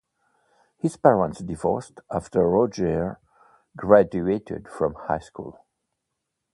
[0.77, 3.19] His parents divorced after Roger
[3.77, 5.63] graduated from high school.